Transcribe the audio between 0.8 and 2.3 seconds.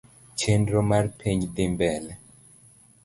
mar penj dhi mbele